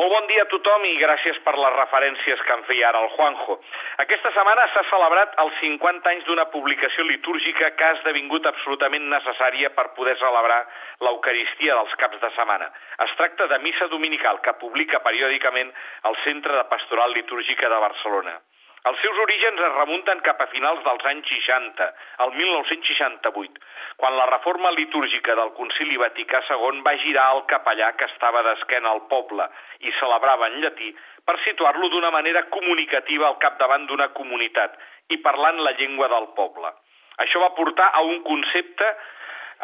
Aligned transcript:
Molt 0.00 0.14
bon 0.16 0.28
dia 0.30 0.46
a 0.46 0.48
tothom 0.48 0.84
i 0.88 0.94
gràcies 0.96 1.38
per 1.44 1.52
les 1.60 1.74
referències 1.74 2.42
que 2.46 2.54
em 2.54 2.62
feia 2.64 2.86
ara 2.88 3.02
el 3.04 3.10
Juanjo. 3.12 3.56
Aquesta 4.00 4.30
setmana 4.32 4.62
s'ha 4.72 4.82
celebrat 4.88 5.34
els 5.42 5.58
50 5.60 6.08
anys 6.12 6.24
d'una 6.24 6.46
publicació 6.54 7.04
litúrgica 7.04 7.68
que 7.76 7.84
ha 7.84 7.98
esdevingut 7.98 8.48
absolutament 8.48 9.10
necessària 9.12 9.68
per 9.76 9.90
poder 9.98 10.14
celebrar 10.22 10.62
l'Eucaristia 11.04 11.76
dels 11.76 11.92
caps 12.00 12.22
de 12.22 12.30
setmana. 12.38 12.70
Es 13.06 13.12
tracta 13.18 13.50
de 13.52 13.58
Missa 13.66 13.90
Dominical, 13.92 14.40
que 14.40 14.56
publica 14.62 15.02
periòdicament 15.04 15.74
el 16.08 16.16
Centre 16.24 16.56
de 16.56 16.64
Pastoral 16.72 17.12
Litúrgica 17.20 17.68
de 17.68 17.82
Barcelona. 17.84 18.38
Els 18.88 19.00
seus 19.04 19.18
orígens 19.22 19.60
es 19.60 19.74
remunten 19.76 20.22
cap 20.24 20.38
a 20.40 20.46
finals 20.48 20.80
dels 20.86 21.02
anys 21.10 21.26
60, 21.28 21.86
el 22.24 22.30
1968, 22.36 23.58
quan 24.00 24.14
la 24.16 24.28
reforma 24.30 24.70
litúrgica 24.72 25.34
del 25.36 25.50
Concili 25.58 25.98
Vaticà 26.00 26.40
II 26.48 26.80
va 26.86 26.94
girar 27.02 27.26
el 27.34 27.42
capellà 27.50 27.90
que 28.00 28.08
estava 28.08 28.40
d'esquena 28.46 28.88
al 28.94 29.02
poble 29.10 29.44
i 29.84 29.92
celebrava 29.98 30.48
en 30.48 30.56
llatí 30.62 30.88
per 31.28 31.36
situar-lo 31.44 31.90
d'una 31.92 32.12
manera 32.14 32.46
comunicativa 32.56 33.28
al 33.28 33.36
capdavant 33.44 33.84
d'una 33.90 34.08
comunitat 34.16 34.80
i 35.12 35.20
parlant 35.28 35.60
la 35.60 35.76
llengua 35.76 36.08
del 36.08 36.30
poble. 36.40 36.72
Això 37.20 37.44
va 37.44 37.52
portar 37.60 37.90
a 37.92 38.00
un 38.00 38.22
concepte 38.24 38.88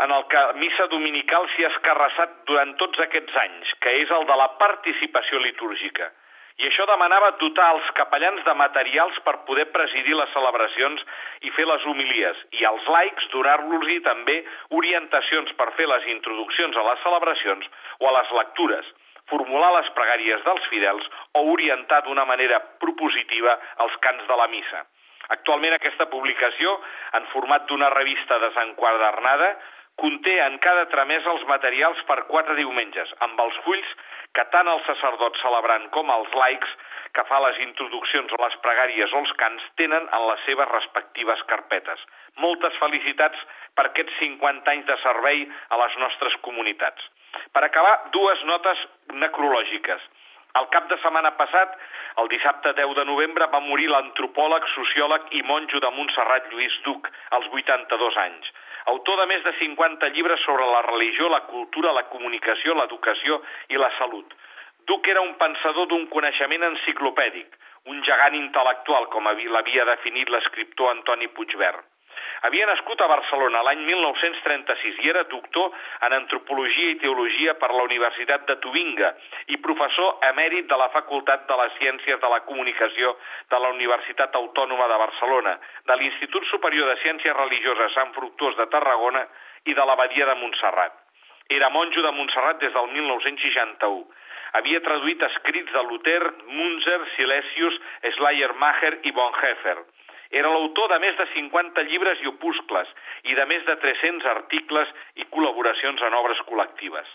en 0.04 0.12
el 0.12 0.28
que 0.28 0.44
missa 0.60 0.90
dominical 0.92 1.48
s'hi 1.54 1.64
ha 1.64 1.72
escarrassat 1.72 2.36
durant 2.52 2.76
tots 2.76 3.00
aquests 3.08 3.42
anys, 3.46 3.74
que 3.80 3.96
és 4.04 4.12
el 4.12 4.28
de 4.28 4.40
la 4.44 4.52
participació 4.60 5.40
litúrgica 5.40 6.12
i 6.56 6.64
això 6.64 6.86
demanava 6.88 7.34
dotar 7.40 7.66
els 7.74 7.88
capellans 7.98 8.44
de 8.44 8.54
materials 8.56 9.16
per 9.26 9.34
poder 9.48 9.66
presidir 9.74 10.16
les 10.16 10.30
celebracions 10.32 11.02
i 11.44 11.52
fer 11.52 11.66
les 11.68 11.84
homilies, 11.84 12.38
i 12.56 12.64
als 12.64 12.86
laics 12.88 13.28
donar-los 13.34 13.90
també 14.06 14.38
orientacions 14.70 15.52
per 15.60 15.68
fer 15.76 15.88
les 15.90 16.06
introduccions 16.14 16.76
a 16.76 16.86
les 16.88 17.02
celebracions 17.04 17.68
o 18.00 18.08
a 18.08 18.14
les 18.18 18.32
lectures, 18.40 18.88
formular 19.28 19.72
les 19.76 19.92
pregàries 19.98 20.44
dels 20.48 20.66
fidels 20.72 21.06
o 21.34 21.44
orientar 21.52 22.02
d'una 22.04 22.24
manera 22.24 22.60
propositiva 22.80 23.58
els 23.84 23.96
cants 24.00 24.26
de 24.26 24.36
la 24.40 24.48
missa. 24.48 24.84
Actualment 25.28 25.74
aquesta 25.74 26.06
publicació, 26.06 26.76
en 27.18 27.24
format 27.32 27.66
d'una 27.68 27.90
revista 27.90 28.38
desenquadernada, 28.38 29.56
conté 29.96 30.34
en 30.44 30.58
cada 30.64 30.84
tramesa 30.92 31.32
els 31.32 31.44
materials 31.48 32.00
per 32.08 32.18
quatre 32.30 32.56
diumenges, 32.58 33.12
amb 33.24 33.40
els 33.40 33.56
fulls 33.64 33.92
que 34.36 34.44
tant 34.52 34.68
els 34.68 34.84
sacerdots 34.88 35.40
celebrant 35.40 35.88
com 35.94 36.10
els 36.12 36.34
laics 36.36 36.74
que 37.16 37.24
fa 37.30 37.38
les 37.40 37.60
introduccions 37.64 38.32
o 38.36 38.40
les 38.42 38.56
pregàries 38.64 39.14
o 39.14 39.22
els 39.22 39.32
cants 39.40 39.64
tenen 39.80 40.08
en 40.18 40.26
les 40.30 40.42
seves 40.48 40.68
respectives 40.68 41.44
carpetes. 41.52 42.02
Moltes 42.44 42.76
felicitats 42.82 43.40
per 43.78 43.86
aquests 43.88 44.18
50 44.20 44.74
anys 44.74 44.84
de 44.90 44.98
servei 45.04 45.46
a 45.72 45.80
les 45.80 45.96
nostres 46.02 46.36
comunitats. 46.44 47.08
Per 47.56 47.64
acabar, 47.64 47.96
dues 48.12 48.44
notes 48.50 48.84
necrològiques. 49.24 50.04
El 50.60 50.68
cap 50.72 50.86
de 50.92 50.96
setmana 51.00 51.32
passat, 51.40 51.72
el 52.20 52.28
dissabte 52.32 52.72
10 52.76 52.94
de 53.00 53.04
novembre, 53.08 53.48
va 53.52 53.64
morir 53.64 53.88
l'antropòleg, 53.92 54.68
sociòleg 54.74 55.32
i 55.40 55.42
monjo 55.48 55.80
de 55.84 55.90
Montserrat 55.96 56.52
Lluís 56.52 56.76
Duc, 56.84 57.08
als 57.36 57.48
82 57.52 58.22
anys 58.28 58.54
autor 58.92 59.20
de 59.20 59.26
més 59.32 59.42
de 59.44 59.52
50 59.58 60.10
llibres 60.14 60.42
sobre 60.46 60.66
la 60.70 60.82
religió, 60.86 61.28
la 61.28 61.42
cultura, 61.50 61.92
la 61.92 62.06
comunicació, 62.12 62.74
l'educació 62.74 63.40
i 63.74 63.80
la 63.82 63.90
salut. 63.98 64.34
Duc 64.86 65.08
era 65.10 65.24
un 65.26 65.34
pensador 65.40 65.88
d'un 65.90 66.06
coneixement 66.12 66.62
enciclopèdic, 66.70 67.58
un 67.90 68.02
gegant 68.06 68.38
intel·lectual, 68.38 69.08
com 69.10 69.26
l'havia 69.26 69.90
definit 69.90 70.30
l'escriptor 70.30 70.92
Antoni 70.92 71.28
Puigvert. 71.34 71.82
Havia 72.46 72.66
nascut 72.70 73.00
a 73.02 73.08
Barcelona 73.10 73.58
l'any 73.66 73.80
1936 73.82 74.98
i 75.02 75.08
era 75.10 75.24
doctor 75.30 75.72
en 76.06 76.12
Antropologia 76.14 76.92
i 76.92 76.98
Teologia 77.02 77.56
per 77.58 77.72
la 77.74 77.82
Universitat 77.88 78.44
de 78.46 78.54
Tubinga 78.62 79.08
i 79.50 79.58
professor 79.64 80.20
emèrit 80.28 80.68
de 80.70 80.78
la 80.78 80.86
Facultat 80.94 81.48
de 81.48 81.56
les 81.60 81.74
Ciències 81.80 82.20
de 82.22 82.30
la 82.30 82.38
Comunicació 82.46 83.16
de 83.50 83.60
la 83.64 83.72
Universitat 83.74 84.38
Autònoma 84.38 84.86
de 84.92 85.00
Barcelona, 85.02 85.56
de 85.90 85.96
l'Institut 85.98 86.46
Superior 86.52 86.92
de 86.92 87.00
Ciències 87.02 87.34
Religioses 87.40 87.98
Sant 87.98 88.14
Fructuós 88.14 88.54
de 88.60 88.68
Tarragona 88.76 89.24
i 89.66 89.74
de 89.74 89.88
l'Abadia 89.90 90.30
de 90.30 90.38
Montserrat. 90.44 90.94
Era 91.50 91.72
monjo 91.74 92.06
de 92.06 92.14
Montserrat 92.14 92.62
des 92.62 92.72
del 92.78 92.94
1961. 92.94 94.06
Havia 94.60 94.86
traduït 94.86 95.28
escrits 95.32 95.74
de 95.74 95.82
Luther, 95.90 96.22
Munzer, 96.46 97.02
Silesius, 97.18 97.82
Schleiermacher 98.14 99.00
i 99.02 99.16
Bonhoeffer 99.18 99.80
era 100.30 100.50
l'autor 100.50 100.90
de 100.92 100.98
més 101.04 101.16
de 101.18 101.26
50 101.34 101.84
llibres 101.90 102.22
i 102.22 102.30
opuscles 102.32 102.88
i 103.24 103.36
de 103.38 103.46
més 103.46 103.64
de 103.68 103.76
300 103.84 104.26
articles 104.32 104.90
i 105.16 105.28
col·laboracions 105.30 106.02
en 106.02 106.18
obres 106.18 106.42
col·lectives. 106.48 107.06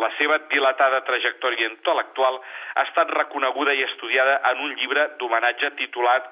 La 0.00 0.08
seva 0.16 0.38
dilatada 0.48 1.02
trajectòria 1.04 1.68
intel·lectual 1.68 2.38
ha 2.40 2.84
estat 2.86 3.10
reconeguda 3.18 3.74
i 3.76 3.82
estudiada 3.88 4.38
en 4.52 4.62
un 4.66 4.72
llibre 4.78 5.10
d'homenatge 5.18 5.74
titulat 5.80 6.30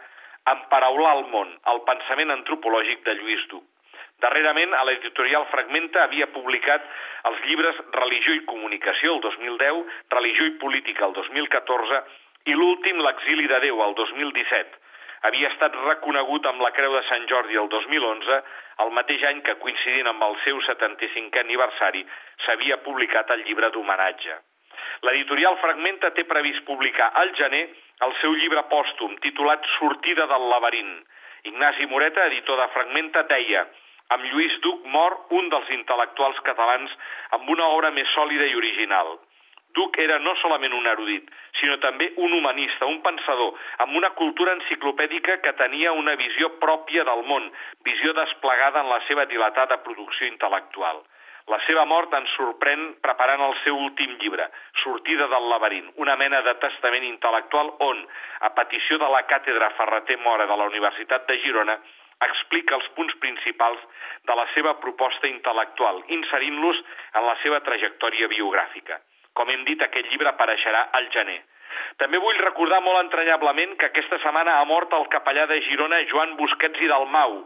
Emparaular 0.50 1.18
el 1.18 1.26
món, 1.28 1.50
el 1.68 1.82
pensament 1.84 2.32
antropològic 2.32 3.04
de 3.04 3.14
Lluís 3.18 3.42
Duc. 3.50 3.66
Darrerament, 4.24 4.72
a 4.76 4.84
l'editorial 4.88 5.44
Fragmenta 5.52 6.02
havia 6.04 6.28
publicat 6.32 6.86
els 7.28 7.44
llibres 7.44 7.76
Religió 7.96 8.34
i 8.36 8.42
Comunicació, 8.48 9.14
el 9.16 9.20
2010, 9.26 9.84
Religió 10.16 10.48
i 10.48 10.56
Política, 10.64 11.06
el 11.08 11.14
2014, 11.16 12.00
i 12.48 12.56
l'últim, 12.56 13.00
L'exili 13.04 13.46
de 13.52 13.60
Déu, 13.66 13.80
el 13.84 13.94
2017, 14.00 14.79
havia 15.28 15.50
estat 15.52 15.74
reconegut 15.84 16.46
amb 16.48 16.62
la 16.64 16.70
Creu 16.76 16.94
de 16.96 17.02
Sant 17.08 17.26
Jordi 17.32 17.58
el 17.60 17.68
2011, 17.72 18.38
el 18.84 18.92
mateix 18.96 19.24
any 19.30 19.42
que, 19.46 19.58
coincidint 19.64 20.08
amb 20.08 20.24
el 20.28 20.36
seu 20.44 20.60
75è 20.68 21.42
aniversari, 21.44 22.04
s'havia 22.46 22.80
publicat 22.86 23.30
el 23.36 23.44
llibre 23.48 23.70
d'homenatge. 23.74 24.38
L'editorial 25.06 25.58
Fragmenta 25.60 26.10
té 26.16 26.24
previst 26.28 26.64
publicar 26.68 27.10
al 27.20 27.32
gener 27.36 27.66
el 28.06 28.14
seu 28.20 28.34
llibre 28.36 28.64
pòstum, 28.72 29.16
titulat 29.24 29.66
Sortida 29.76 30.26
del 30.30 30.48
laberint. 30.52 30.92
Ignasi 31.50 31.86
Moreta, 31.88 32.26
editor 32.32 32.60
de 32.60 32.68
Fragmenta, 32.74 33.24
deia 33.28 33.66
amb 34.14 34.24
Lluís 34.26 34.56
Duc 34.64 34.86
mor 34.92 35.16
un 35.36 35.48
dels 35.52 35.68
intel·lectuals 35.76 36.40
catalans 36.46 36.94
amb 37.36 37.48
una 37.54 37.68
obra 37.76 37.92
més 37.96 38.08
sòlida 38.16 38.48
i 38.50 38.56
original. 38.58 39.18
Duc 39.76 39.98
era 40.02 40.18
no 40.18 40.34
solament 40.40 40.74
un 40.74 40.88
erudit, 40.90 41.28
sinó 41.60 41.76
també 41.84 42.10
un 42.16 42.32
humanista, 42.34 42.88
un 42.90 42.98
pensador, 43.04 43.54
amb 43.84 43.94
una 44.00 44.10
cultura 44.18 44.56
enciclopèdica 44.58 45.38
que 45.44 45.54
tenia 45.60 45.92
una 45.92 46.16
visió 46.18 46.50
pròpia 46.62 47.04
del 47.06 47.22
món, 47.28 47.46
visió 47.86 48.12
desplegada 48.16 48.82
en 48.82 48.90
la 48.90 49.00
seva 49.06 49.26
dilatada 49.30 49.82
producció 49.86 50.26
intel·lectual. 50.30 51.02
La 51.50 51.58
seva 51.66 51.84
mort 51.88 52.12
ens 52.14 52.30
sorprèn 52.36 52.82
preparant 53.02 53.40
el 53.46 53.54
seu 53.64 53.78
últim 53.86 54.12
llibre, 54.20 54.44
Sortida 54.82 55.26
del 55.32 55.48
laberint, 55.50 55.88
una 56.04 56.14
mena 56.20 56.42
de 56.46 56.54
testament 56.62 57.06
intel·lectual 57.08 57.72
on, 57.86 58.04
a 58.46 58.50
petició 58.58 58.98
de 59.02 59.08
la 59.14 59.24
càtedra 59.30 59.72
Ferreter 59.78 60.18
Mora 60.26 60.46
de 60.46 60.58
la 60.60 60.68
Universitat 60.70 61.26
de 61.26 61.38
Girona, 61.44 61.78
explica 62.26 62.76
els 62.76 62.88
punts 62.96 63.16
principals 63.22 63.82
de 64.28 64.36
la 64.36 64.46
seva 64.54 64.76
proposta 64.82 65.30
intel·lectual, 65.30 66.02
inserint-los 66.18 66.82
en 67.14 67.26
la 67.26 67.38
seva 67.42 67.62
trajectòria 67.66 68.28
biogràfica. 68.28 69.00
Com 69.38 69.50
hem 69.50 69.64
dit, 69.68 69.82
aquest 69.82 70.10
llibre 70.10 70.30
apareixerà 70.32 70.88
al 70.98 71.08
gener. 71.14 71.40
També 72.02 72.18
vull 72.22 72.38
recordar 72.42 72.80
molt 72.82 73.00
entranyablement 73.04 73.76
que 73.78 73.88
aquesta 73.90 74.18
setmana 74.24 74.56
ha 74.58 74.66
mort 74.68 74.92
el 74.96 75.06
capellà 75.14 75.46
de 75.50 75.60
Girona 75.66 76.00
Joan 76.10 76.34
Busquets 76.40 76.82
i 76.82 76.90
Dalmau. 76.90 77.38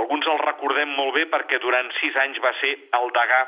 Alguns 0.00 0.28
el 0.34 0.38
recordem 0.44 0.92
molt 0.98 1.16
bé 1.16 1.26
perquè 1.32 1.60
durant 1.62 1.90
sis 2.00 2.16
anys 2.24 2.40
va 2.44 2.52
ser 2.60 2.72
el 3.00 3.12
degà 3.16 3.40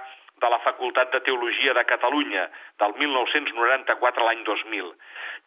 de 0.42 0.50
la 0.50 0.58
Facultat 0.64 1.12
de 1.12 1.20
Teologia 1.26 1.74
de 1.76 1.84
Catalunya, 1.90 2.48
del 2.82 2.94
1994 3.02 4.24
a 4.24 4.28
l'any 4.28 4.42
2000. 4.48 4.88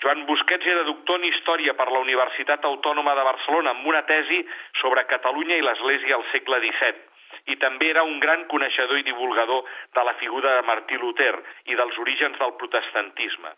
Joan 0.03 0.23
Busquets 0.29 0.69
era 0.75 0.85
doctor 0.87 1.19
en 1.19 1.27
Història 1.31 1.73
per 1.79 1.89
la 1.91 2.03
Universitat 2.05 2.69
Autònoma 2.69 3.17
de 3.17 3.25
Barcelona 3.31 3.73
amb 3.75 3.91
una 3.91 4.05
tesi 4.07 4.39
sobre 4.83 5.07
Catalunya 5.11 5.59
i 5.59 5.67
l'Església 5.67 6.15
al 6.19 6.25
segle 6.31 6.61
XVII 6.63 7.14
i 7.51 7.55
també 7.61 7.89
era 7.93 8.03
un 8.03 8.19
gran 8.19 8.45
coneixedor 8.51 8.99
i 8.99 9.07
divulgador 9.07 9.65
de 9.97 10.03
la 10.07 10.13
figura 10.21 10.55
de 10.57 10.67
Martí 10.67 10.97
Luter 11.01 11.33
i 11.71 11.75
dels 11.79 11.97
orígens 12.05 12.39
del 12.41 12.55
protestantisme. 12.61 13.53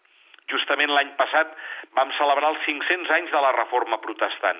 Justament 0.51 0.91
l'any 0.95 1.13
passat 1.19 1.53
vam 1.99 2.11
celebrar 2.17 2.53
els 2.53 2.65
500 2.65 3.13
anys 3.19 3.31
de 3.31 3.43
la 3.43 3.53
Reforma 3.55 3.99
Protestant. 4.03 4.59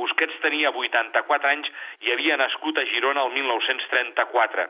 Busquets 0.00 0.40
tenia 0.42 0.72
84 0.74 1.50
anys 1.50 1.70
i 2.04 2.12
havia 2.12 2.36
nascut 2.40 2.78
a 2.78 2.86
Girona 2.90 3.24
el 3.28 3.32
1934. 3.36 4.66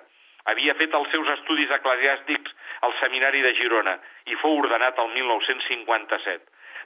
Havia 0.50 0.74
fet 0.76 0.94
els 0.96 1.08
seus 1.12 1.28
estudis 1.38 1.70
eclesiàstics 1.78 2.52
al 2.86 2.92
Seminari 3.00 3.40
de 3.44 3.54
Girona 3.60 3.96
i 4.28 4.36
fou 4.42 4.58
ordenat 4.60 4.98
el 5.00 5.08
1957. 5.14 6.42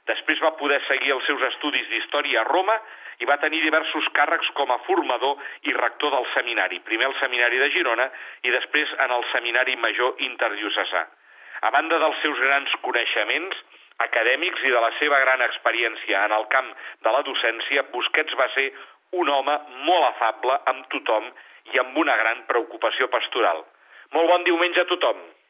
Després 0.08 0.40
va 0.40 0.54
poder 0.60 0.78
seguir 0.86 1.10
els 1.12 1.26
seus 1.26 1.42
estudis 1.50 1.88
d'història 1.90 2.40
a 2.42 2.48
Roma 2.48 2.76
i 3.18 3.26
va 3.28 3.38
tenir 3.42 3.60
diversos 3.64 4.06
càrrecs 4.16 4.50
com 4.58 4.70
a 4.70 4.78
formador 4.86 5.42
i 5.68 5.74
rector 5.74 6.14
del 6.14 6.28
seminari, 6.34 6.78
primer 6.86 7.08
al 7.08 7.16
Seminari 7.20 7.58
de 7.58 7.70
Girona 7.74 8.06
i 8.46 8.54
després 8.54 8.94
en 9.04 9.16
el 9.16 9.26
Seminari 9.32 9.74
Major 9.76 10.22
Interdiocesà. 10.28 11.02
A 11.66 11.72
banda 11.74 11.98
dels 11.98 12.22
seus 12.22 12.38
grans 12.38 12.78
coneixements 12.86 13.58
acadèmics 14.06 14.62
i 14.62 14.70
de 14.70 14.80
la 14.80 14.92
seva 15.00 15.18
gran 15.24 15.42
experiència 15.42 16.22
en 16.28 16.36
el 16.36 16.46
camp 16.54 16.70
de 17.02 17.14
la 17.16 17.24
docència, 17.26 17.84
Busquets 17.90 18.38
va 18.38 18.46
ser 18.54 18.70
un 19.18 19.28
home 19.34 19.54
molt 19.88 20.06
afable 20.12 20.60
amb 20.70 20.86
tothom 20.94 21.26
i 21.74 21.82
amb 21.82 21.98
una 21.98 22.16
gran 22.20 22.44
preocupació 22.50 23.08
pastoral. 23.12 23.64
Molt 24.16 24.30
bon 24.32 24.46
diumenge 24.46 24.84
a 24.84 24.88
tothom! 24.90 25.20